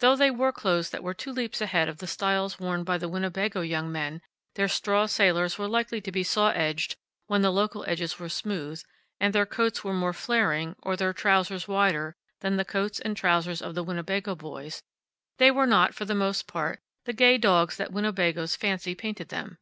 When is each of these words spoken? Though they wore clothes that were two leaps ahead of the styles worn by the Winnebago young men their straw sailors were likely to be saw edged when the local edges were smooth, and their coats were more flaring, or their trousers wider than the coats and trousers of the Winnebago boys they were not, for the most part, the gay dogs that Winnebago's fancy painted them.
Though 0.00 0.16
they 0.16 0.32
wore 0.32 0.50
clothes 0.50 0.90
that 0.90 1.04
were 1.04 1.14
two 1.14 1.30
leaps 1.30 1.60
ahead 1.60 1.88
of 1.88 1.98
the 1.98 2.08
styles 2.08 2.58
worn 2.58 2.82
by 2.82 2.98
the 2.98 3.08
Winnebago 3.08 3.60
young 3.60 3.92
men 3.92 4.20
their 4.56 4.66
straw 4.66 5.06
sailors 5.06 5.58
were 5.58 5.68
likely 5.68 6.00
to 6.00 6.10
be 6.10 6.24
saw 6.24 6.50
edged 6.50 6.96
when 7.28 7.42
the 7.42 7.52
local 7.52 7.84
edges 7.86 8.18
were 8.18 8.28
smooth, 8.28 8.82
and 9.20 9.32
their 9.32 9.46
coats 9.46 9.84
were 9.84 9.94
more 9.94 10.12
flaring, 10.12 10.74
or 10.82 10.96
their 10.96 11.12
trousers 11.12 11.68
wider 11.68 12.16
than 12.40 12.56
the 12.56 12.64
coats 12.64 12.98
and 12.98 13.16
trousers 13.16 13.62
of 13.62 13.76
the 13.76 13.84
Winnebago 13.84 14.34
boys 14.34 14.82
they 15.38 15.52
were 15.52 15.66
not, 15.68 15.94
for 15.94 16.04
the 16.04 16.16
most 16.16 16.48
part, 16.48 16.80
the 17.04 17.12
gay 17.12 17.38
dogs 17.38 17.76
that 17.76 17.92
Winnebago's 17.92 18.56
fancy 18.56 18.96
painted 18.96 19.28
them. 19.28 19.56